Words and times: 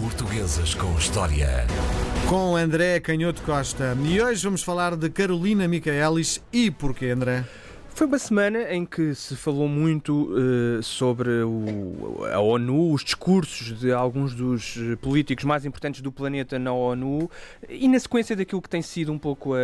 Portuguesas 0.00 0.74
com 0.74 0.96
História. 0.96 1.66
Com 2.28 2.56
André 2.56 2.98
Canhoto 2.98 3.42
Costa. 3.42 3.96
E 4.04 4.22
hoje 4.22 4.42
vamos 4.42 4.62
falar 4.62 4.96
de 4.96 5.10
Carolina 5.10 5.68
Micaelis. 5.68 6.42
E 6.52 6.70
porquê, 6.70 7.10
André? 7.10 7.44
Foi 7.94 8.06
uma 8.06 8.18
semana 8.18 8.72
em 8.72 8.86
que 8.86 9.14
se 9.14 9.36
falou 9.36 9.68
muito 9.68 10.30
uh, 10.32 10.82
sobre 10.82 11.28
o, 11.42 12.24
a 12.32 12.40
ONU, 12.40 12.92
os 12.92 13.04
discursos 13.04 13.78
de 13.78 13.92
alguns 13.92 14.34
dos 14.34 14.78
políticos 15.02 15.44
mais 15.44 15.66
importantes 15.66 16.00
do 16.00 16.10
planeta 16.10 16.58
na 16.58 16.72
ONU 16.72 17.30
e 17.68 17.86
na 17.86 17.98
sequência 17.98 18.34
daquilo 18.34 18.62
que 18.62 18.70
tem 18.70 18.80
sido 18.80 19.12
um 19.12 19.18
pouco 19.18 19.54
a, 19.54 19.58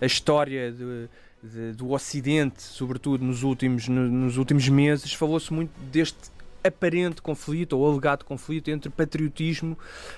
a 0.00 0.06
história 0.06 0.72
de, 0.72 1.08
de, 1.42 1.72
do 1.72 1.90
Ocidente, 1.90 2.62
sobretudo 2.62 3.22
nos 3.22 3.42
últimos, 3.42 3.86
no, 3.86 4.08
nos 4.08 4.38
últimos 4.38 4.66
meses, 4.68 5.12
falou-se 5.12 5.52
muito 5.52 5.70
deste 5.92 6.37
aparente 6.68 7.20
conflito 7.20 7.76
ou 7.76 7.90
alegado 7.90 8.24
conflito 8.24 8.70
entre 8.70 8.90
patriotismo 8.90 9.76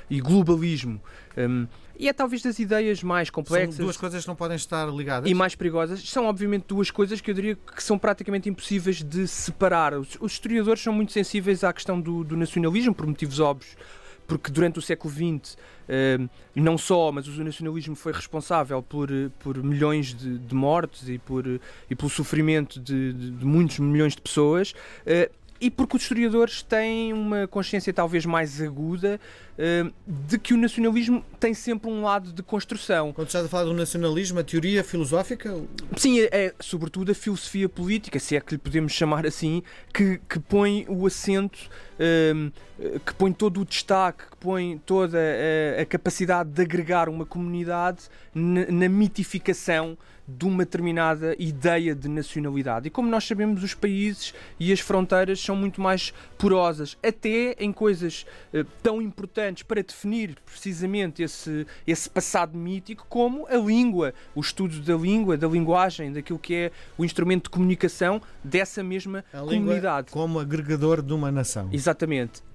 e 0.09 0.20
globalismo. 0.20 1.00
Um, 1.36 1.66
e 1.98 2.09
é 2.09 2.12
talvez 2.12 2.42
das 2.42 2.59
ideias 2.59 3.02
mais 3.02 3.28
complexas. 3.28 3.76
São 3.76 3.84
duas 3.84 3.96
coisas 3.96 4.23
que 4.23 4.28
não 4.28 4.34
podem 4.34 4.56
estar 4.56 4.88
ligadas. 4.88 5.30
E 5.30 5.34
mais 5.34 5.54
perigosas. 5.54 6.00
São, 6.09 6.24
obviamente, 6.24 6.64
duas 6.66 6.90
coisas 6.90 7.20
que 7.20 7.30
eu 7.30 7.34
diria 7.34 7.56
que 7.56 7.82
são 7.82 7.98
praticamente 7.98 8.48
impossíveis 8.48 9.02
de 9.02 9.28
separar. 9.28 9.92
Os, 9.95 10.16
os 10.18 10.32
historiadores 10.32 10.82
são 10.82 10.95
muito 10.95 11.12
sensíveis 11.12 11.62
à 11.62 11.73
questão 11.73 12.00
do, 12.00 12.24
do 12.24 12.36
nacionalismo, 12.36 12.95
por 12.95 13.06
motivos 13.06 13.38
óbvios 13.38 13.76
porque 14.30 14.52
durante 14.52 14.78
o 14.78 14.82
século 14.82 15.12
XX, 15.12 15.54
uh, 15.54 16.30
não 16.54 16.78
só, 16.78 17.10
mas 17.10 17.26
o 17.26 17.42
nacionalismo 17.42 17.96
foi 17.96 18.12
responsável 18.12 18.80
por, 18.80 19.09
por 19.40 19.60
milhões 19.60 20.14
de, 20.14 20.38
de 20.38 20.54
mortes 20.54 21.09
e, 21.09 21.18
por, 21.18 21.45
e 21.90 21.96
pelo 21.96 22.09
sofrimento 22.09 22.78
de, 22.78 23.12
de, 23.12 23.30
de 23.32 23.45
muitos 23.45 23.80
milhões 23.80 24.14
de 24.14 24.23
pessoas. 24.23 24.73
E 25.60 25.70
porque 25.70 25.96
os 25.96 26.02
historiadores 26.02 26.62
têm 26.62 27.12
uma 27.12 27.46
consciência 27.46 27.92
talvez 27.92 28.24
mais 28.24 28.62
aguda 28.62 29.20
uh, 29.59 29.92
de 30.06 30.38
que 30.38 30.55
o 30.55 30.56
nacionalismo 30.56 31.23
tem 31.38 31.52
sempre 31.52 31.90
um 31.90 32.02
lado 32.02 32.32
de 32.32 32.43
construção. 32.43 33.12
Quando 33.12 33.26
estás 33.26 33.45
a 33.45 33.48
falar 33.48 33.65
do 33.65 33.74
nacionalismo, 33.74 34.40
a 34.40 34.45
teoria 34.45 34.82
filosófica? 34.82 35.54
Sim, 35.96 36.21
é, 36.21 36.29
é, 36.32 36.54
sobretudo 36.60 37.12
a 37.12 37.15
filosofia 37.15 37.68
política, 37.68 38.18
se 38.18 38.37
é 38.37 38.40
que 38.40 38.54
lhe 38.54 38.59
podemos 38.59 38.93
chamar 38.93 39.26
assim, 39.26 39.62
que, 39.93 40.18
que 40.29 40.38
põe 40.38 40.87
o 40.88 41.07
acento, 41.07 41.59
que 43.04 43.15
põe 43.15 43.32
todo 43.32 43.60
o 43.60 43.65
destaque, 43.65 44.24
que 44.30 44.37
põe 44.38 44.79
toda 44.87 45.18
a, 45.18 45.82
a 45.82 45.87
capacidade 45.87 46.51
de 46.51 46.62
agregar 46.62 47.09
uma 47.09 47.26
comunidade 47.26 48.09
na, 48.34 48.66
na 48.70 48.88
mitificação 48.88 49.98
de 50.37 50.45
uma 50.46 50.65
determinada 50.65 51.34
ideia 51.38 51.95
de 51.95 52.09
nacionalidade. 52.09 52.88
E 52.88 52.90
como 52.90 53.09
nós 53.09 53.24
sabemos, 53.24 53.62
os 53.62 53.74
países 53.74 54.32
e 54.59 54.73
as 54.73 54.80
fronteiras 54.80 55.40
são 55.40 55.56
muito 55.56 55.80
mais 55.80 56.12
porosas, 56.38 56.96
até 57.02 57.56
em 57.59 57.73
coisas 57.73 58.24
uh, 58.54 58.65
tão 58.82 59.02
importantes 59.02 59.62
para 59.62 59.82
definir 59.82 60.37
precisamente 60.46 61.23
esse, 61.23 61.66
esse 61.87 62.09
passado 62.09 62.56
mítico, 62.56 63.06
como 63.09 63.46
a 63.48 63.56
língua, 63.56 64.15
o 64.34 64.41
estudo 64.41 64.81
da 64.81 64.94
língua, 64.94 65.37
da 65.37 65.48
linguagem, 65.48 66.12
daquilo 66.12 66.38
que 66.38 66.54
é 66.54 66.72
o 66.97 67.04
instrumento 67.04 67.44
de 67.44 67.50
comunicação 67.50 68.21
dessa 68.44 68.82
mesma 68.82 69.25
a 69.32 69.41
comunidade. 69.41 70.10
como 70.10 70.38
agregador 70.38 71.03
de 71.03 71.12
uma 71.12 71.31
nação. 71.31 71.69
Exatamente. 71.72 71.90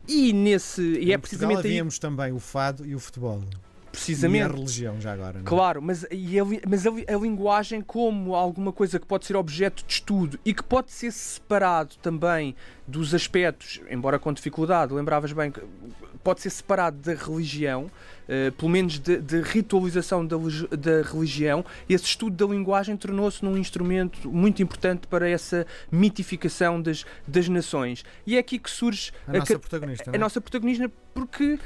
E 0.07 0.31
nesse 0.33 0.81
e 0.81 1.11
é 1.11 1.17
precisamente 1.17 1.59
aí... 1.59 1.71
havíamos 1.71 1.99
também 1.99 2.31
o 2.31 2.39
fado 2.39 2.85
e 2.85 2.95
o 2.95 2.99
futebol. 2.99 3.41
Precisamente. 3.95 4.41
E 4.41 4.43
a 4.43 4.47
religião, 4.47 5.01
já 5.01 5.13
agora. 5.13 5.33
Não? 5.33 5.41
É? 5.41 5.43
Claro, 5.43 5.81
mas, 5.81 6.05
e 6.11 6.39
a, 6.39 6.43
mas 6.67 6.85
a, 6.85 6.89
a, 6.89 7.17
linguagem, 7.17 7.81
como 7.81 8.35
alguma 8.35 8.71
coisa 8.71 8.99
que 8.99 9.05
pode 9.05 9.25
ser 9.25 9.35
objeto 9.35 9.85
de 9.85 9.93
estudo 9.93 10.37
e 10.43 10.53
que 10.53 10.63
pode 10.63 10.91
ser 10.91 11.11
separado 11.11 11.95
também 12.01 12.55
dos 12.85 13.13
aspectos, 13.13 13.81
embora 13.89 14.19
com 14.19 14.33
dificuldade, 14.33 14.93
lembravas 14.93 15.31
bem 15.31 15.49
que 15.49 15.61
pode 16.25 16.41
ser 16.41 16.49
separado 16.49 16.97
da 16.97 17.13
religião, 17.13 17.83
uh, 17.83 18.51
pelo 18.53 18.71
menos 18.71 18.97
de, 18.97 19.41
ritualização 19.43 20.25
da, 20.25 20.35
da 20.35 21.07
religião, 21.07 21.63
esse 21.87 22.05
estudo 22.05 22.35
da 22.35 22.51
linguagem 22.51 22.97
tornou-se 22.97 23.45
num 23.45 23.55
instrumento 23.55 24.27
muito 24.27 24.63
importante 24.63 25.05
para 25.05 25.29
essa 25.29 25.67
mitificação 25.91 26.81
das, 26.81 27.05
das 27.27 27.47
nações. 27.47 28.03
E 28.25 28.37
é 28.37 28.39
aqui 28.39 28.57
que 28.57 28.71
surge 28.71 29.11
a, 29.27 29.33
a 29.33 29.37
nossa 29.37 29.59
protagonista. 29.59 30.09
A, 30.09 30.13
a 30.13 30.15
é? 30.15 30.17
nossa 30.17 30.41
protagonista, 30.41 30.91
porque 31.13 31.59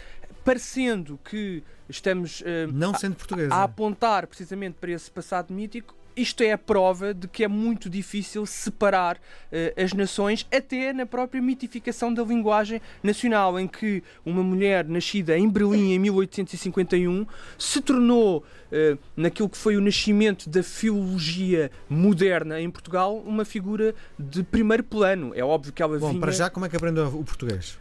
parecendo 0.43 1.17
que 1.23 1.63
estamos 1.87 2.41
uh, 2.41 2.69
não 2.73 2.93
sendo 2.93 3.15
portuguesa. 3.15 3.53
A, 3.53 3.59
a 3.59 3.63
apontar 3.63 4.27
precisamente 4.27 4.75
para 4.79 4.91
esse 4.91 5.09
passado 5.09 5.53
mítico, 5.53 5.95
isto 6.15 6.43
é 6.43 6.51
a 6.51 6.57
prova 6.57 7.13
de 7.13 7.27
que 7.27 7.43
é 7.43 7.47
muito 7.47 7.89
difícil 7.89 8.45
separar 8.45 9.17
uh, 9.17 9.81
as 9.81 9.93
nações, 9.93 10.45
até 10.51 10.93
na 10.93 11.05
própria 11.05 11.41
mitificação 11.41 12.13
da 12.13 12.23
linguagem 12.23 12.81
nacional, 13.01 13.59
em 13.59 13.67
que 13.67 14.03
uma 14.25 14.43
mulher 14.43 14.85
nascida 14.85 15.37
em 15.37 15.49
Berlim 15.49 15.93
em 15.93 15.99
1851 15.99 17.25
se 17.57 17.81
tornou, 17.81 18.39
uh, 18.71 18.97
naquilo 19.15 19.49
que 19.49 19.57
foi 19.57 19.77
o 19.77 19.81
nascimento 19.81 20.49
da 20.49 20.63
filologia 20.63 21.71
moderna 21.89 22.59
em 22.59 22.69
Portugal, 22.69 23.17
uma 23.17 23.45
figura 23.45 23.95
de 24.17 24.43
primeiro 24.43 24.83
plano. 24.83 25.31
É 25.35 25.43
óbvio 25.43 25.73
que 25.73 25.81
ela 25.81 25.97
Bom, 25.97 26.09
vinha... 26.09 26.19
para 26.19 26.31
já, 26.31 26.49
como 26.49 26.65
é 26.65 26.69
que 26.69 26.75
aprendeu 26.75 27.07
o 27.07 27.23
português? 27.23 27.77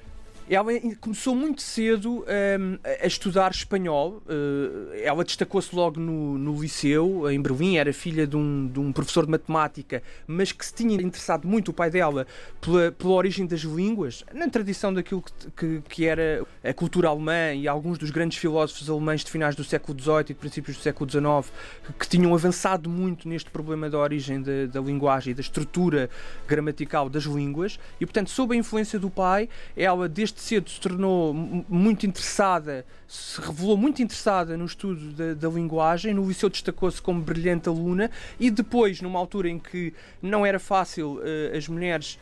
Ela 0.50 0.72
começou 0.98 1.34
muito 1.34 1.60
cedo 1.60 2.25
um, 2.25 2.78
a 3.03 3.06
estudar 3.06 3.50
espanhol. 3.50 4.22
Uh, 4.26 4.94
ela 5.03 5.22
destacou-se 5.22 5.75
logo 5.76 6.00
no, 6.00 6.38
no, 6.38 6.59
liceu, 6.59 7.31
em 7.31 7.41
Berlim. 7.41 7.76
Era 7.76 7.92
filha 7.92 8.26
de 8.26 8.34
um, 8.34 8.66
de 8.66 8.81
um, 8.81 8.91
professor 8.91 9.26
de 9.26 9.31
matemática, 9.31 10.03
mas 10.26 10.50
que 10.50 10.64
se 10.64 10.72
tinha 10.72 10.94
interessado 10.94 11.47
muito, 11.47 11.69
o 11.69 11.75
pai 11.75 11.91
dela, 11.91 12.26
pela, 12.62 12.91
pela 12.91 13.12
origem 13.12 13.47
das 13.47 13.60
línguas, 13.60 14.25
na 14.32 14.48
tradição 14.48 14.92
daquilo 14.92 15.22
que, 15.22 15.50
que, 15.50 15.82
que, 15.86 16.06
era 16.06 16.42
a 16.65 16.72
cultura 16.72 17.09
alemã 17.09 17.53
e 17.53 17.69
alguns 17.69 17.98
dos 17.98 18.10
grandes 18.10 18.38
filósofos 18.38 18.88
alemães 18.88 19.22
de 19.22 19.30
finais 19.30 19.54
do 19.54 19.62
século 19.62 20.00
XVIII 20.00 20.20
e 20.20 20.25
de 20.25 20.34
princípios 20.34 20.78
do 20.78 20.82
século 20.82 21.10
XIX, 21.10 21.53
que, 21.84 21.92
que 21.92 22.09
tinham 22.09 22.32
avançado 22.32 22.88
muito 22.88 23.28
neste 23.28 23.50
problema 23.50 23.91
da 23.91 23.98
origem 23.98 24.41
da, 24.41 24.65
da 24.72 24.80
linguagem 24.80 25.32
e 25.32 25.34
da 25.34 25.42
estrutura 25.42 26.09
gramatical 26.47 27.10
das 27.10 27.25
línguas. 27.25 27.78
E, 28.00 28.06
portanto, 28.06 28.30
sob 28.30 28.54
a 28.54 28.59
influência 28.59 28.98
do 28.98 29.10
pai, 29.10 29.47
ela, 29.76 30.09
desde 30.09 30.38
desde 30.38 30.41
cedo 30.41 30.71
se 30.71 30.81
tornou 30.81 31.34
muito 31.34 32.06
interessada, 32.06 32.87
se 33.06 33.41
revelou 33.41 33.76
muito 33.76 34.00
interessada 34.00 34.56
no 34.56 34.65
estudo 34.65 35.12
da, 35.12 35.34
da 35.34 35.49
linguagem. 35.49 36.15
No 36.15 36.26
liceu 36.26 36.49
destacou-se 36.49 37.03
como 37.03 37.21
brilhante 37.21 37.69
aluna 37.69 38.10
e 38.38 38.50
depois, 38.50 39.03
numa 39.03 39.19
altura 39.19 39.48
em 39.48 39.59
que 39.59 39.93
não 40.22 40.47
era 40.47 40.59
fácil 40.59 41.16
uh, 41.16 41.56
as 41.56 41.66
mulheres 41.66 42.19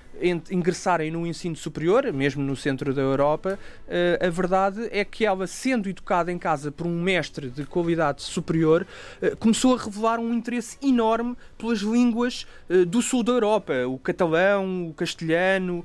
ingressarem 0.50 1.10
no 1.10 1.26
ensino 1.26 1.56
superior, 1.56 2.12
mesmo 2.12 2.42
no 2.42 2.56
centro 2.56 2.94
da 2.94 3.02
Europa, 3.02 3.58
uh, 3.86 4.26
a 4.26 4.30
verdade 4.30 4.88
é 4.90 5.04
que 5.04 5.24
ela, 5.24 5.46
sendo 5.46 5.88
educada 5.88 6.32
em 6.32 6.38
casa 6.38 6.70
por 6.70 6.86
um 6.86 7.00
mestre 7.00 7.50
de 7.50 7.64
qualidade 7.64 8.22
superior, 8.22 8.86
uh, 9.22 9.36
começou 9.36 9.74
a 9.74 9.78
revelar 9.82 10.18
um 10.18 10.32
interesse 10.32 10.78
enorme 10.82 11.36
pelas 11.58 11.80
línguas 11.80 12.46
do 12.88 13.00
sul 13.00 13.22
da 13.22 13.32
Europa, 13.32 13.86
o 13.86 13.98
catalão, 13.98 14.88
o 14.88 14.94
castelhano, 14.94 15.84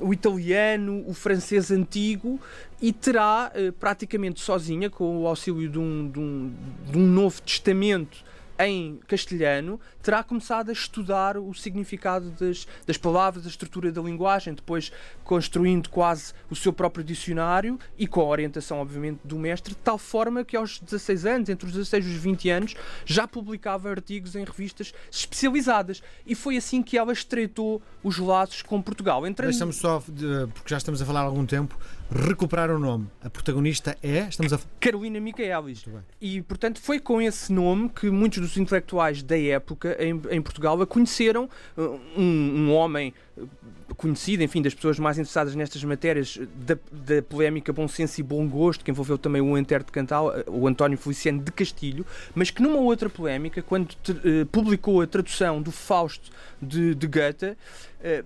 o 0.00 0.12
italiano, 0.12 1.04
o 1.06 1.14
francês 1.14 1.70
antigo 1.70 2.40
e 2.80 2.92
terá 2.92 3.52
praticamente 3.78 4.40
sozinha, 4.40 4.90
com 4.90 5.22
o 5.22 5.26
auxílio 5.26 5.68
de 5.68 5.78
um, 5.78 6.10
de 6.10 6.18
um, 6.18 6.54
de 6.90 6.98
um 6.98 7.06
novo 7.06 7.40
testamento 7.42 8.24
em 8.58 9.00
castelhano, 9.08 9.80
terá 10.02 10.22
começado 10.22 10.68
a 10.68 10.72
estudar 10.72 11.36
o 11.36 11.52
significado 11.54 12.30
das, 12.30 12.66
das 12.86 12.96
palavras, 12.96 13.46
a 13.46 13.48
estrutura 13.48 13.90
da 13.90 14.00
linguagem, 14.00 14.54
depois 14.54 14.92
construindo 15.24 15.88
quase 15.88 16.32
o 16.50 16.56
seu 16.56 16.72
próprio 16.72 17.04
dicionário 17.04 17.78
e 17.98 18.06
com 18.06 18.20
a 18.20 18.26
orientação, 18.26 18.78
obviamente, 18.78 19.20
do 19.24 19.38
mestre, 19.38 19.74
de 19.74 19.80
tal 19.80 19.98
forma 19.98 20.44
que 20.44 20.56
aos 20.56 20.78
16 20.78 21.26
anos, 21.26 21.48
entre 21.48 21.66
os 21.66 21.72
16 21.72 22.06
e 22.06 22.08
os 22.10 22.16
20 22.16 22.50
anos, 22.50 22.74
já 23.04 23.26
publicava 23.26 23.90
artigos 23.90 24.36
em 24.36 24.44
revistas 24.44 24.92
especializadas. 25.10 26.02
E 26.26 26.34
foi 26.34 26.56
assim 26.56 26.82
que 26.82 26.96
ela 26.96 27.12
estreitou 27.12 27.82
os 28.02 28.18
laços 28.18 28.62
com 28.62 28.80
Portugal. 28.80 29.26
Entrando... 29.26 29.50
Deixamos 29.50 29.76
só, 29.76 30.00
porque 30.00 30.68
já 30.68 30.76
estamos 30.76 31.00
a 31.00 31.06
falar 31.06 31.20
há 31.20 31.24
algum 31.24 31.46
tempo, 31.46 31.78
recuperar 32.10 32.70
o 32.70 32.78
nome. 32.78 33.08
A 33.22 33.30
protagonista 33.30 33.96
é? 34.02 34.28
Estamos 34.28 34.52
a... 34.52 34.60
Carolina 34.78 35.18
Micaelis. 35.18 35.84
E, 36.20 36.42
portanto, 36.42 36.80
foi 36.80 37.00
com 37.00 37.20
esse 37.20 37.52
nome 37.52 37.88
que 37.88 38.10
muitos 38.10 38.38
dos 38.48 38.56
intelectuais 38.56 39.22
da 39.22 39.38
época 39.38 39.96
em, 39.98 40.20
em 40.30 40.42
Portugal 40.42 40.80
a 40.80 40.86
conheceram 40.86 41.48
uh, 41.76 42.00
um, 42.16 42.22
um, 42.22 42.72
homem 42.72 43.12
uh, 43.36 43.48
conhecido, 43.96 44.42
enfim, 44.42 44.62
das 44.62 44.74
pessoas 44.74 44.98
mais 44.98 45.18
interessadas 45.18 45.54
nestas 45.54 45.82
matérias 45.84 46.38
da, 46.54 46.76
da 46.90 47.22
polémica 47.22 47.72
bom 47.72 47.88
senso 47.88 48.20
e 48.20 48.22
bom 48.22 48.46
gosto, 48.48 48.84
que 48.84 48.90
envolveu 48.90 49.18
também 49.18 49.40
o 49.40 49.56
Enter 49.56 49.82
de 49.82 49.92
Cantal, 49.92 50.28
uh, 50.28 50.44
o 50.48 50.66
António 50.66 50.98
Feliciano 50.98 51.42
de 51.42 51.52
Castilho, 51.52 52.04
mas 52.34 52.50
que 52.50 52.62
numa 52.62 52.78
outra 52.78 53.08
polémica, 53.08 53.62
quando 53.62 53.90
uh, 53.90 54.46
publicou 54.52 55.00
a 55.00 55.06
tradução 55.06 55.60
do 55.60 55.70
Fausto 55.70 56.30
de, 56.60 56.94
de 56.94 57.06
Goethe, 57.06 57.50
uh, 57.52 58.24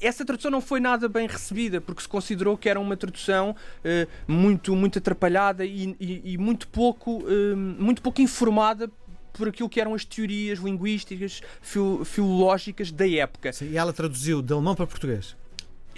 essa 0.00 0.24
tradução 0.24 0.50
não 0.50 0.60
foi 0.60 0.80
nada 0.80 1.08
bem 1.08 1.26
recebida, 1.26 1.80
porque 1.80 2.02
se 2.02 2.08
considerou 2.08 2.56
que 2.56 2.68
era 2.68 2.78
uma 2.78 2.96
tradução 2.96 3.50
uh, 3.50 4.08
muito, 4.26 4.74
muito 4.74 4.98
atrapalhada 4.98 5.64
e, 5.64 5.96
e, 6.00 6.32
e 6.32 6.38
muito, 6.38 6.68
pouco, 6.68 7.22
uh, 7.24 7.56
muito 7.56 8.00
pouco 8.02 8.20
informada 8.20 8.90
por 9.38 9.48
aquilo 9.48 9.68
que 9.68 9.80
eram 9.80 9.94
as 9.94 10.04
teorias 10.04 10.58
linguísticas, 10.58 11.40
fil 11.62 12.04
filológicas 12.04 12.90
da 12.90 13.08
época. 13.08 13.52
Sim, 13.52 13.70
e 13.70 13.78
ela 13.78 13.92
traduziu 13.92 14.42
de 14.42 14.52
alemão 14.52 14.74
para 14.74 14.86
português. 14.86 15.36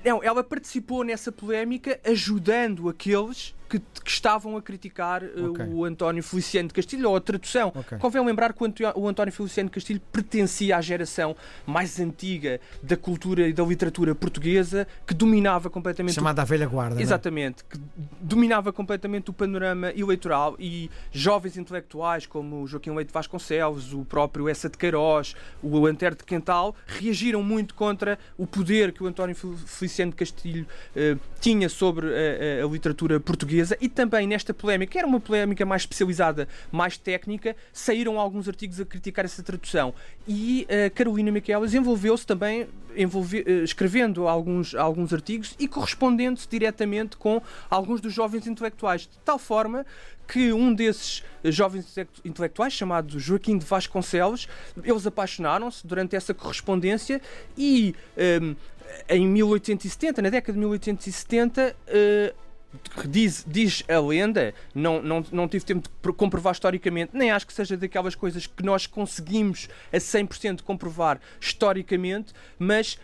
Não, 0.04 0.22
ela 0.22 0.44
participou 0.44 1.02
nessa 1.02 1.32
polémica 1.32 1.98
ajudando 2.04 2.88
aqueles 2.88 3.54
que, 3.70 3.78
que 3.78 4.10
estavam 4.10 4.56
a 4.56 4.62
criticar 4.62 5.22
uh, 5.22 5.50
Ok. 5.52 5.64
o 5.72 5.84
António 5.84 6.22
Feliciano 6.22 6.68
de 6.68 6.74
Castilho, 6.74 7.08
ou 7.08 7.16
a 7.16 7.20
tradução. 7.20 7.72
Ok. 7.74 7.98
Convém 7.98 8.24
lembrar 8.24 8.52
que 8.52 8.62
o 8.64 8.70
o 8.96 9.08
António 9.08 9.32
Feliciano 9.32 9.68
de 9.70 9.74
Castilho 9.74 10.00
pertencia 10.12 10.76
à 10.76 10.80
geração 10.80 11.36
mais 11.66 11.98
antiga 12.00 12.60
da 12.82 12.96
cultura 12.96 13.46
e 13.48 13.52
da 13.52 13.62
literatura 13.64 14.14
portuguesa, 14.14 14.86
que 15.06 15.14
dominava 15.14 15.70
completamente 15.70 16.12
o 16.12 16.14
Chamada 16.14 16.42
a 16.42 16.44
velha 16.44 16.66
guarda. 16.66 16.98
é? 16.98 17.02
Exatamente, 17.02 17.62
que 17.64 17.78
dominava 18.20 18.72
completamente 18.72 19.30
o 19.30 19.32
panorama 19.32 19.90
eleitoral 19.94 20.56
e 20.58 20.90
jovens 21.12 21.56
intelectuais 21.56 22.26
como 22.26 22.62
o 22.62 22.66
Joaquim 22.66 22.90
Leite 22.90 23.12
Vasconcelos, 23.12 23.92
o 23.92 24.04
próprio 24.04 24.48
Essa 24.48 24.68
de 24.68 24.76
Queiroz, 24.76 25.34
o 25.62 25.86
Antero 25.86 26.16
de 26.16 26.24
Quental, 26.24 26.74
reagiram 26.86 27.42
muito 27.42 27.74
contra 27.74 28.18
o 28.36 28.46
poder 28.46 28.92
que 28.92 29.02
o 29.02 29.06
António 29.06 29.34
Fel- 29.36 29.56
Feliciano 29.66 30.10
de 30.12 30.16
Castilho 30.16 30.66
eh, 30.96 31.16
tinha 31.40 31.68
sobre 31.68 32.06
a, 32.08 32.62
a- 32.62 32.64
a 32.64 32.68
literatura 32.70 33.20
portuguesa 33.20 33.59
e 33.80 33.88
também 33.88 34.26
nesta 34.26 34.52
polémica, 34.54 34.92
que 34.92 34.98
era 34.98 35.06
uma 35.06 35.20
polémica 35.20 35.64
mais 35.66 35.82
especializada, 35.82 36.48
mais 36.70 36.96
técnica, 36.96 37.54
saíram 37.72 38.18
alguns 38.18 38.48
artigos 38.48 38.80
a 38.80 38.84
criticar 38.84 39.24
essa 39.24 39.42
tradução. 39.42 39.94
E 40.26 40.66
a 40.86 40.90
Carolina 40.90 41.30
Miquelas 41.30 41.74
envolveu-se 41.74 42.26
também 42.26 42.68
envolve- 42.96 43.44
eh, 43.46 43.62
escrevendo 43.64 44.26
alguns, 44.26 44.74
alguns 44.74 45.12
artigos 45.12 45.54
e 45.58 45.68
correspondendo-se 45.68 46.48
diretamente 46.48 47.16
com 47.16 47.40
alguns 47.68 48.00
dos 48.00 48.12
jovens 48.12 48.46
intelectuais, 48.46 49.02
de 49.02 49.18
tal 49.24 49.38
forma 49.38 49.86
que 50.26 50.52
um 50.52 50.72
desses 50.72 51.22
eh, 51.44 51.50
jovens 51.50 51.86
intele- 51.90 52.08
intelectuais, 52.24 52.72
chamado 52.72 53.18
Joaquim 53.18 53.58
de 53.58 53.64
Vasconcelos, 53.64 54.48
eles 54.82 55.06
apaixonaram-se 55.06 55.86
durante 55.86 56.16
essa 56.16 56.32
correspondência 56.34 57.20
e 57.56 57.94
ehm, 58.16 58.54
em 59.08 59.26
1870, 59.26 60.20
na 60.22 60.30
década 60.30 60.52
de 60.52 60.58
1870, 60.58 61.76
eh, 61.86 62.34
Diz, 63.04 63.44
diz 63.48 63.82
a 63.88 63.98
lenda, 63.98 64.54
não, 64.72 65.02
não, 65.02 65.24
não 65.32 65.48
tive 65.48 65.64
tempo 65.64 65.82
de 65.82 65.88
pro- 66.00 66.14
comprovar 66.14 66.52
historicamente, 66.52 67.10
nem 67.12 67.30
acho 67.30 67.44
que 67.46 67.52
seja 67.52 67.76
daquelas 67.76 68.14
coisas 68.14 68.46
que 68.46 68.62
nós 68.62 68.86
conseguimos 68.86 69.68
a 69.92 69.96
100% 69.96 70.62
comprovar 70.62 71.20
historicamente, 71.40 72.32
mas 72.58 72.96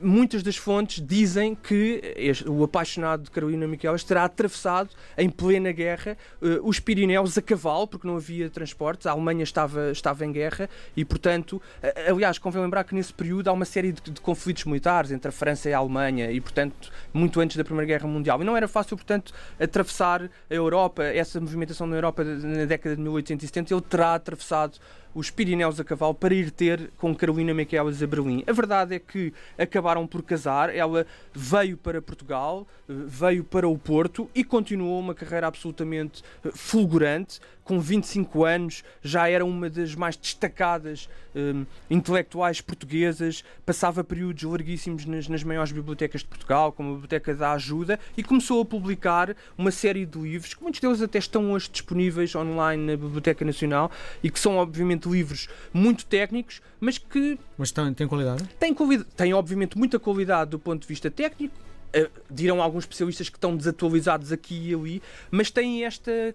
muitas 0.00 0.42
das 0.42 0.56
fontes 0.56 1.04
dizem 1.06 1.54
que 1.54 2.00
este- 2.16 2.48
o 2.48 2.62
apaixonado 2.64 3.24
de 3.24 3.30
Carolina 3.30 3.66
Miquelas 3.66 4.02
terá 4.04 4.24
atravessado 4.24 4.90
em 5.18 5.28
plena 5.28 5.72
guerra 5.72 6.16
eh, 6.42 6.58
os 6.62 6.80
Pirineus 6.80 7.36
a 7.36 7.42
cavalo, 7.42 7.86
porque 7.86 8.06
não 8.06 8.16
havia 8.16 8.48
transportes, 8.50 9.06
a 9.06 9.12
Alemanha 9.12 9.42
estava, 9.42 9.90
estava 9.90 10.24
em 10.24 10.32
guerra 10.32 10.68
e, 10.96 11.04
portanto, 11.04 11.60
a- 11.82 12.10
aliás, 12.10 12.38
convém 12.38 12.62
lembrar 12.62 12.84
que 12.84 12.94
nesse 12.94 13.12
período 13.12 13.48
há 13.48 13.52
uma 13.52 13.64
série 13.64 13.92
de, 13.92 14.00
de 14.10 14.20
conflitos 14.20 14.64
militares 14.64 15.10
entre 15.12 15.28
a 15.28 15.32
França 15.32 15.68
e 15.68 15.72
a 15.72 15.78
Alemanha 15.78 16.30
e, 16.30 16.40
portanto, 16.40 16.90
muito 17.12 17.40
antes 17.40 17.56
da 17.56 17.64
Primeira 17.64 17.86
Guerra 17.86 18.08
Mundial. 18.08 18.40
E 18.40 18.44
não 18.44 18.56
era 18.56 18.66
fácil, 18.68 18.96
portanto, 18.96 19.32
atravessar 19.58 20.22
a 20.22 20.54
Europa, 20.54 21.02
essa 21.04 21.40
movimentação 21.40 21.86
na 21.86 21.96
Europa 21.96 22.24
na 22.24 22.64
década 22.64 22.96
de 22.96 23.02
1870, 23.02 23.74
ele 23.74 23.80
terá 23.82 24.14
atravessado 24.14 24.78
os 25.14 25.30
Pirineus 25.30 25.80
a 25.80 25.84
cavalo 25.84 26.14
para 26.14 26.34
ir 26.34 26.50
ter 26.50 26.90
com 26.96 27.14
Carolina 27.14 27.52
Miquelas 27.52 28.02
a 28.02 28.06
Berlim. 28.06 28.44
A 28.46 28.52
verdade 28.52 28.94
é 28.94 28.98
que 28.98 29.32
acabaram 29.58 30.06
por 30.06 30.22
casar, 30.22 30.74
ela 30.74 31.06
veio 31.32 31.76
para 31.76 32.00
Portugal, 32.00 32.66
eh, 32.88 32.92
veio 33.06 33.44
para 33.44 33.68
o 33.68 33.78
Porto 33.78 34.30
e 34.34 34.44
continuou 34.44 35.00
uma 35.00 35.14
carreira 35.14 35.46
absolutamente 35.46 36.22
eh, 36.44 36.50
fulgurante. 36.54 37.40
Com 37.70 37.78
25 37.78 38.44
anos, 38.44 38.82
já 39.00 39.28
era 39.28 39.44
uma 39.44 39.70
das 39.70 39.94
mais 39.94 40.16
destacadas 40.16 41.08
eh, 41.36 41.54
intelectuais 41.88 42.60
portuguesas, 42.60 43.44
passava 43.64 44.02
períodos 44.02 44.42
larguíssimos 44.42 45.06
nas, 45.06 45.28
nas 45.28 45.44
maiores 45.44 45.70
bibliotecas 45.70 46.22
de 46.22 46.26
Portugal, 46.26 46.72
como 46.72 46.88
a 46.88 46.92
Biblioteca 46.94 47.32
da 47.32 47.52
Ajuda, 47.52 48.00
e 48.16 48.24
começou 48.24 48.60
a 48.60 48.64
publicar 48.64 49.36
uma 49.56 49.70
série 49.70 50.04
de 50.04 50.18
livros, 50.18 50.52
que 50.52 50.60
muitos 50.60 50.80
deles 50.80 51.00
até 51.00 51.20
estão 51.20 51.52
hoje 51.52 51.70
disponíveis 51.70 52.34
online 52.34 52.84
na 52.84 52.96
Biblioteca 52.96 53.44
Nacional 53.44 53.88
e 54.20 54.32
que 54.32 54.40
são, 54.40 54.56
obviamente, 54.56 55.08
livros 55.08 55.48
muito 55.72 56.04
técnicos, 56.06 56.60
mas 56.80 56.98
que 56.98 57.38
Mas 57.56 57.70
tem, 57.70 57.94
tem 57.94 58.08
qualidade? 58.08 58.42
têm, 58.58 58.74
têm 59.16 59.32
obviamente, 59.32 59.78
muita 59.78 59.96
qualidade 60.00 60.50
do 60.50 60.58
ponto 60.58 60.82
de 60.82 60.88
vista 60.88 61.08
técnico. 61.08 61.54
eh, 61.92 62.10
dirão 62.28 62.60
alguns 62.60 62.82
especialistas 62.82 63.28
que 63.28 63.36
estão 63.36 63.56
desatualizados 63.56 64.32
aqui 64.32 64.70
e 64.70 64.74
ali, 64.74 65.02
mas 65.30 65.52
têm 65.52 65.84
esta 65.84 66.34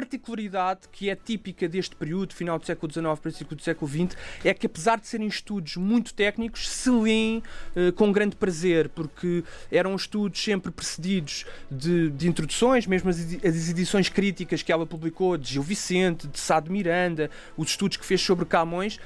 particularidade 0.00 0.80
que 0.90 1.10
é 1.10 1.14
típica 1.14 1.68
deste 1.68 1.94
período, 1.94 2.32
final 2.32 2.58
do 2.58 2.64
século 2.64 2.90
XIX, 2.90 3.20
princípio 3.20 3.54
do 3.54 3.62
século 3.62 3.90
XX, 3.90 4.16
é 4.42 4.54
que 4.54 4.64
apesar 4.64 4.98
de 4.98 5.06
serem 5.06 5.28
estudos 5.28 5.76
muito 5.76 6.14
técnicos, 6.14 6.68
se 6.68 6.88
leem 6.88 7.42
eh, 7.76 7.92
com 7.92 8.10
grande 8.10 8.34
prazer, 8.34 8.88
porque 8.88 9.44
eram 9.70 9.94
estudos 9.94 10.42
sempre 10.42 10.72
precedidos 10.72 11.44
de, 11.70 12.10
de 12.10 12.28
introduções, 12.28 12.86
mesmo 12.86 13.10
as, 13.10 13.18
as 13.18 13.68
edições 13.68 14.08
críticas 14.08 14.62
que 14.62 14.72
ela 14.72 14.86
publicou 14.86 15.36
de 15.36 15.52
Gil 15.52 15.62
Vicente, 15.62 16.26
de 16.26 16.40
Sá 16.40 16.60
de 16.60 16.70
Miranda, 16.70 17.30
os 17.54 17.68
estudos 17.68 17.98
que 17.98 18.06
fez 18.06 18.22
sobre 18.22 18.46
Camões, 18.46 18.98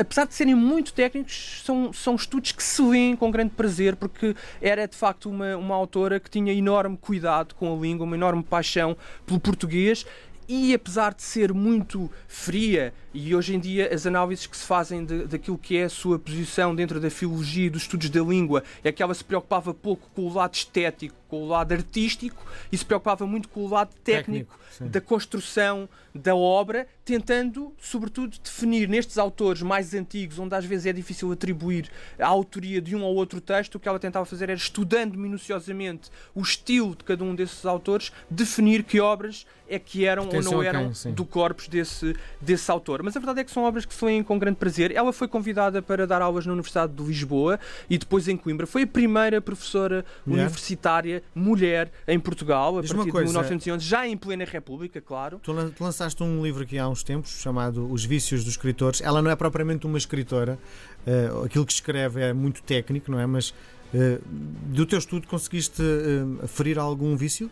apesar 0.00 0.26
de 0.26 0.34
serem 0.34 0.54
muito 0.54 0.92
técnicos, 0.92 1.62
são, 1.64 1.92
são 1.92 2.14
estudos 2.14 2.52
que 2.52 2.62
se 2.62 2.80
leem 2.82 3.14
com 3.14 3.30
grande 3.30 3.50
prazer, 3.50 3.96
porque 3.96 4.34
era 4.60 4.86
de 4.88 4.96
facto 4.96 5.28
uma, 5.28 5.56
uma 5.56 5.74
autora 5.74 6.18
que 6.18 6.30
tinha 6.30 6.52
enorme 6.52 6.96
cuidado 6.96 7.54
com 7.54 7.72
a 7.72 7.76
língua, 7.80 8.04
uma 8.04 8.16
enorme 8.16 8.42
paixão 8.42 8.96
pelo 9.26 9.38
português. 9.38 10.06
E 10.52 10.74
apesar 10.74 11.14
de 11.14 11.22
ser 11.22 11.54
muito 11.54 12.10
fria, 12.26 12.92
e 13.14 13.32
hoje 13.36 13.54
em 13.54 13.60
dia 13.60 13.94
as 13.94 14.04
análises 14.04 14.48
que 14.48 14.56
se 14.56 14.64
fazem 14.66 15.04
de- 15.04 15.26
daquilo 15.26 15.56
que 15.56 15.76
é 15.76 15.84
a 15.84 15.88
sua 15.88 16.18
posição 16.18 16.74
dentro 16.74 16.98
da 16.98 17.08
filologia 17.08 17.66
e 17.66 17.70
dos 17.70 17.82
estudos 17.82 18.10
da 18.10 18.20
língua 18.20 18.64
é 18.82 18.90
que 18.90 19.00
ela 19.00 19.14
se 19.14 19.22
preocupava 19.22 19.72
pouco 19.72 20.08
com 20.12 20.22
o 20.22 20.32
lado 20.34 20.54
estético, 20.54 21.14
com 21.28 21.44
o 21.44 21.46
lado 21.48 21.70
artístico 21.72 22.44
e 22.72 22.76
se 22.76 22.84
preocupava 22.84 23.24
muito 23.28 23.48
com 23.48 23.60
o 23.64 23.68
lado 23.68 23.94
técnico, 24.02 24.58
Técnico, 24.58 24.90
da 24.92 25.00
construção 25.00 25.88
da 26.12 26.34
obra, 26.34 26.88
tentando, 27.04 27.72
sobretudo, 27.80 28.36
definir 28.42 28.88
nestes 28.88 29.18
autores 29.18 29.62
mais 29.62 29.94
antigos, 29.94 30.40
onde 30.40 30.54
às 30.56 30.64
vezes 30.64 30.86
é 30.86 30.92
difícil 30.92 31.30
atribuir 31.30 31.88
a 32.18 32.26
autoria 32.26 32.80
de 32.80 32.96
um 32.96 33.02
ou 33.04 33.14
outro 33.14 33.40
texto, 33.40 33.76
o 33.76 33.80
que 33.80 33.88
ela 33.88 33.98
tentava 34.00 34.24
fazer 34.26 34.44
era, 34.44 34.54
estudando 34.54 35.16
minuciosamente 35.16 36.10
o 36.34 36.40
estilo 36.40 36.96
de 36.96 37.04
cada 37.04 37.22
um 37.22 37.32
desses 37.34 37.64
autores, 37.64 38.10
definir 38.28 38.82
que 38.82 38.98
obras 39.00 39.46
é 39.68 39.78
que 39.78 40.04
eram 40.04 40.24
ou 40.46 40.52
Pertenciam 40.58 40.72
não 40.72 40.80
eram 40.88 40.92
quem, 40.92 41.12
do 41.14 41.24
corpus 41.24 41.68
desse, 41.68 42.14
desse 42.40 42.70
autor. 42.70 43.02
Mas 43.02 43.16
a 43.16 43.20
verdade 43.20 43.40
é 43.40 43.44
que 43.44 43.50
são 43.50 43.64
obras 43.64 43.84
que 43.84 43.94
se 43.94 44.04
leem 44.04 44.22
com 44.22 44.38
grande 44.38 44.56
prazer. 44.56 44.90
Ela 44.94 45.12
foi 45.12 45.28
convidada 45.28 45.80
para 45.82 46.06
dar 46.06 46.20
aulas 46.22 46.46
na 46.46 46.52
Universidade 46.52 46.92
de 46.92 47.02
Lisboa 47.02 47.58
e 47.88 47.96
depois 47.98 48.28
em 48.28 48.36
Coimbra. 48.36 48.66
Foi 48.66 48.82
a 48.82 48.86
primeira 48.86 49.40
professora 49.40 50.04
universitária 50.26 51.22
mulher 51.34 51.90
em 52.06 52.18
Portugal, 52.18 52.78
a 52.78 52.80
Diz-me 52.82 52.96
partir 52.98 53.12
coisa. 53.12 53.26
de 53.26 53.32
1911, 53.32 53.84
já 53.84 54.06
em 54.06 54.16
plena 54.16 54.44
República, 54.44 55.00
claro. 55.00 55.38
Tu 55.42 55.52
lan- 55.52 55.70
tu 55.70 55.84
lançaste 55.84 56.22
um 56.22 56.42
livro 56.42 56.62
aqui 56.62 56.78
há 56.78 56.88
uns 56.88 57.02
tempos 57.02 57.30
chamado 57.40 57.90
Os 57.90 58.04
Vícios 58.04 58.44
dos 58.44 58.54
Escritores. 58.54 59.00
Ela 59.00 59.20
não 59.22 59.30
é 59.30 59.36
propriamente 59.36 59.86
uma 59.86 59.98
escritora, 59.98 60.58
eh, 61.06 61.30
aquilo 61.44 61.64
que 61.66 61.72
escreve 61.72 62.20
é 62.20 62.32
muito 62.32 62.62
técnico, 62.62 63.10
não 63.10 63.18
é? 63.20 63.26
Mas 63.26 63.54
eh, 63.94 64.18
do 64.66 64.86
teu 64.86 64.98
estudo 64.98 65.26
conseguiste 65.26 65.82
eh, 65.82 66.44
aferir 66.44 66.78
algum 66.78 67.16
vício? 67.16 67.50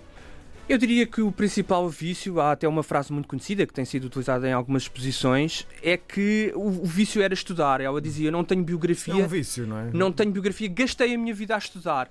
Eu 0.69 0.77
diria 0.77 1.07
que 1.07 1.23
o 1.23 1.33
principal 1.33 1.89
vício, 1.89 2.39
há 2.41 2.53
até 2.53 2.69
uma 2.69 2.83
frase 2.83 3.11
muito 3.11 3.27
conhecida 3.27 3.67
que 3.67 3.73
tem 3.73 3.87
sido 3.87 4.05
utilizada 4.05 4.47
em 4.47 4.53
algumas 4.53 4.83
exposições, 4.83 5.67
é 5.83 5.97
que 5.97 6.53
o, 6.55 6.67
o 6.67 6.85
vício 6.85 7.23
era 7.23 7.33
estudar. 7.33 7.81
Ela 7.81 8.03
dizia: 8.03 8.31
Não 8.31 8.45
tenho 8.45 8.61
É 8.61 8.65
biografia, 8.65 9.15
um 9.15 9.27
vício, 9.27 9.67
não 9.67 9.79
é? 9.79 9.91
não 9.95 10.13
tenho 10.13 10.31
biografia, 10.31 10.69
gastei 10.69 11.15
a 11.15 11.19
minha 11.19 11.33
vida 11.33 11.55
a 11.55 11.59
estudar. 11.59 12.11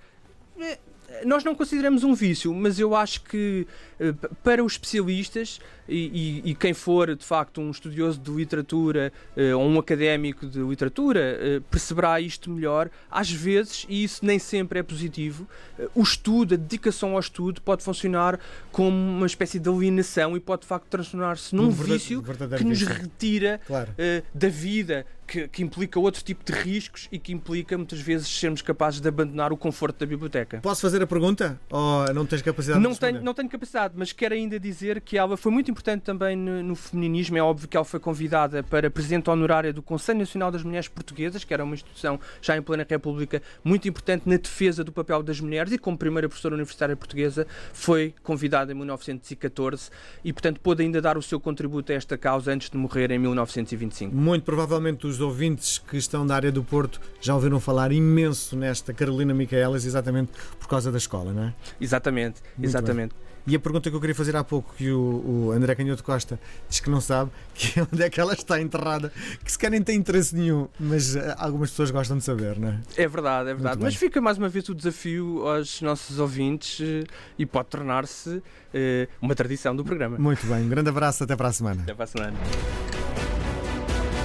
Nós 1.25 1.43
não 1.43 1.55
consideramos 1.55 2.03
um 2.03 2.13
vício, 2.13 2.53
mas 2.53 2.79
eu 2.79 2.95
acho 2.95 3.21
que 3.21 3.65
eh, 3.99 4.13
para 4.43 4.63
os 4.63 4.73
especialistas 4.73 5.59
e, 5.87 6.41
e- 6.45 6.51
e 6.51 6.55
quem 6.55 6.73
for 6.73 7.15
de 7.15 7.23
facto 7.25 7.61
um 7.61 7.71
estudioso 7.71 8.19
de 8.19 8.29
literatura 8.29 9.11
eh, 9.35 9.55
ou 9.55 9.63
um 9.65 9.79
académico 9.79 10.45
de 10.45 10.59
literatura 10.59 11.19
eh, 11.39 11.61
perceberá 11.71 12.19
isto 12.19 12.49
melhor. 12.51 12.89
Às 13.09 13.31
vezes, 13.31 13.85
e 13.87 14.03
isso 14.03 14.25
nem 14.25 14.37
sempre 14.37 14.79
é 14.79 14.83
positivo, 14.83 15.47
o 15.95 16.01
estudo, 16.03 16.55
a 16.55 16.57
dedicação 16.57 17.13
ao 17.13 17.19
estudo 17.19 17.61
pode 17.61 17.83
funcionar 17.83 18.37
como 18.71 18.89
uma 18.95 19.25
espécie 19.27 19.59
de 19.59 19.69
alienação 19.69 20.35
e 20.35 20.39
pode 20.41 20.61
de 20.63 20.67
facto 20.67 20.87
transformar-se 20.89 21.55
num 21.55 21.67
Um 21.67 21.71
vício 21.71 22.21
que 22.57 22.63
nos 22.65 22.81
retira 22.81 23.61
Claro. 23.65 23.89
da 24.33 24.49
vida, 24.49 25.05
que, 25.27 25.47
que 25.47 25.61
implica 25.61 25.99
outro 25.99 26.23
tipo 26.23 26.43
de 26.43 26.53
riscos 26.53 27.07
e 27.11 27.19
que 27.19 27.33
implica 27.33 27.77
muitas 27.77 27.99
vezes 27.99 28.27
sermos 28.27 28.61
capazes 28.61 29.01
de 29.01 29.07
abandonar 29.07 29.51
o 29.51 29.57
conforto 29.57 29.99
da 29.99 30.05
biblioteca. 30.05 30.59
Posso 30.61 30.81
fazer 30.81 31.01
a 31.01 31.07
pergunta? 31.07 31.59
Ou 31.69 32.13
não 32.13 32.25
tens 32.25 32.41
capacidade 32.41 32.81
Não 32.81 32.91
de 32.91 32.99
tenho, 32.99 33.21
não 33.21 33.33
tenho 33.33 33.49
capacidade, 33.49 33.93
mas 33.97 34.11
quero 34.11 34.33
ainda 34.33 34.59
dizer 34.59 35.01
que 35.01 35.17
ela 35.17 35.37
foi 35.37 35.51
muito 35.51 35.69
importante 35.69 36.01
também 36.01 36.35
no, 36.35 36.63
no 36.63 36.75
feminismo. 36.75 37.37
É 37.37 37.41
óbvio 37.41 37.67
que 37.67 37.75
ela 37.75 37.85
foi 37.85 37.99
convidada 37.99 38.63
para 38.63 38.89
presidente 38.89 39.29
honorária 39.29 39.73
do 39.73 39.81
Conselho 39.81 40.19
Nacional 40.19 40.51
das 40.51 40.63
Mulheres 40.63 40.87
Portuguesas, 40.87 41.43
que 41.43 41.53
era 41.53 41.63
uma 41.63 41.75
instituição 41.75 42.19
já 42.41 42.55
em 42.57 42.61
plena 42.61 42.85
República 42.87 43.41
muito 43.63 43.87
importante 43.87 44.23
na 44.25 44.37
defesa 44.37 44.83
do 44.83 44.91
papel 44.91 45.21
das 45.21 45.39
mulheres 45.41 45.73
e 45.73 45.77
como 45.77 45.97
primeira 45.97 46.29
professora 46.29 46.55
universitária 46.55 46.95
portuguesa 46.95 47.45
foi 47.73 48.13
convidada 48.23 48.71
em 48.71 48.75
1914 48.75 49.89
e, 50.23 50.31
portanto, 50.31 50.59
pôde 50.61 50.83
ainda 50.83 51.01
dar 51.01 51.17
o 51.17 51.21
seu 51.21 51.39
contributo 51.39 51.91
a 51.91 51.95
esta 51.95 52.17
causa 52.17 52.51
antes 52.51 52.69
de 52.69 52.77
morrer 52.77 53.11
em 53.11 53.19
1925. 53.19 54.15
Muito 54.15 54.43
provavelmente 54.43 55.05
os 55.05 55.16
os 55.17 55.21
ouvintes 55.21 55.79
que 55.79 55.97
estão 55.97 56.25
da 56.25 56.35
área 56.35 56.51
do 56.51 56.63
Porto 56.63 57.01
já 57.19 57.33
ouviram 57.33 57.59
falar 57.59 57.91
imenso 57.91 58.55
nesta 58.55 58.93
Carolina 58.93 59.33
Micaelas, 59.33 59.83
exatamente 59.83 60.31
por 60.59 60.67
causa 60.67 60.91
da 60.91 60.97
escola, 60.97 61.33
não 61.33 61.43
é? 61.43 61.53
Exatamente, 61.81 62.41
Muito 62.55 62.69
exatamente. 62.69 63.15
E 63.47 63.55
a 63.55 63.59
pergunta 63.59 63.89
que 63.89 63.95
eu 63.95 64.01
queria 64.01 64.13
fazer 64.13 64.35
há 64.35 64.43
pouco, 64.43 64.73
que 64.75 64.91
o, 64.91 65.47
o 65.47 65.51
André 65.53 65.73
Canhoto 65.73 66.03
Costa 66.03 66.37
diz 66.69 66.81
que 66.81 66.89
não 66.89 66.99
sabe, 66.99 67.31
que 67.55 67.79
é 67.79 67.83
onde 67.83 68.03
é 68.03 68.09
que 68.09 68.19
ela 68.19 68.33
está 68.33 68.61
enterrada, 68.61 69.11
que 69.43 69.51
se 69.51 69.57
calhar 69.57 69.71
nem 69.71 69.81
tem 69.81 69.95
interesse 69.97 70.35
nenhum, 70.35 70.67
mas 70.77 71.15
eh, 71.15 71.33
algumas 71.37 71.69
pessoas 71.69 71.89
gostam 71.89 72.17
de 72.17 72.25
saber, 72.25 72.59
não 72.59 72.67
é? 72.67 72.79
É 72.97 73.07
verdade, 73.07 73.49
é 73.49 73.53
verdade. 73.53 73.81
Mas 73.81 73.93
bem. 73.93 73.99
fica 73.99 74.19
mais 74.19 74.37
uma 74.37 74.49
vez 74.49 74.67
o 74.67 74.75
desafio 74.75 75.47
aos 75.47 75.81
nossos 75.81 76.19
ouvintes 76.19 76.79
eh, 76.81 77.05
e 77.39 77.45
pode 77.45 77.69
tornar-se 77.69 78.43
eh, 78.73 79.07
uma 79.21 79.33
tradição 79.33 79.73
do 79.73 79.83
programa. 79.83 80.17
Muito 80.19 80.45
bem, 80.45 80.63
um 80.63 80.69
grande 80.69 80.89
abraço, 80.89 81.23
até 81.23 81.35
para 81.35 81.47
a 81.47 81.53
semana. 81.53 81.81
Até 81.83 81.93
para 81.93 82.03
a 82.03 82.07
semana. 82.07 82.37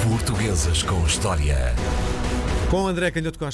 Portuguesas 0.02 0.82
com 0.82 1.06
História. 1.06 1.56
Com 2.68 2.88
André 2.88 3.12
Canhoto 3.12 3.38
Costa. 3.38 3.50